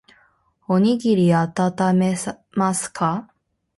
[0.67, 2.15] おにぎりあたため
[2.53, 3.29] ますか